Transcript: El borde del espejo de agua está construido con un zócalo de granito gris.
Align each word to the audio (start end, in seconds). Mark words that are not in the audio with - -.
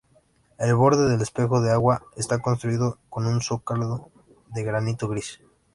El 0.57 0.73
borde 0.73 1.07
del 1.07 1.21
espejo 1.21 1.61
de 1.61 1.71
agua 1.71 2.01
está 2.17 2.39
construido 2.41 2.97
con 3.11 3.27
un 3.27 3.39
zócalo 3.39 4.09
de 4.51 4.63
granito 4.63 5.07
gris. 5.07 5.39